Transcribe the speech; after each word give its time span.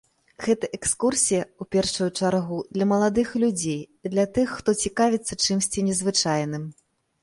Гэта 0.45 0.69
экскурсія, 0.77 1.41
у 1.65 1.67
першую 1.75 2.09
чаргу, 2.19 2.57
для 2.79 2.89
маладых 2.95 3.37
людзей, 3.45 3.79
для 4.17 4.25
тых, 4.35 4.47
хто 4.59 4.79
цікавіцца 4.85 5.43
чымсьці 5.45 5.89
незвычайным. 5.93 6.63